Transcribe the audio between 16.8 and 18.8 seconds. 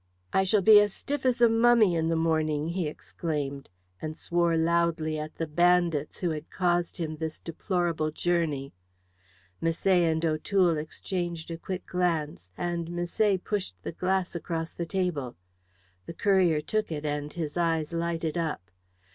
it, and his eyes lighted up.